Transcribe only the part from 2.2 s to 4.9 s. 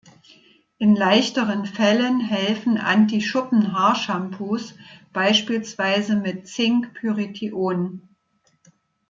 helfen Anti-Schuppen-Haarshampoos,